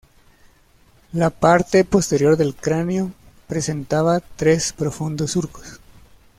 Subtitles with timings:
[1.13, 3.11] La parte posterior del cráneo
[3.47, 5.79] presentaba tres profundos surcos.